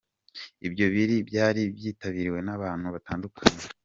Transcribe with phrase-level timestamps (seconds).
[0.67, 3.63] Ibyo birori byari byitabiriwe n’abantu batandukanye.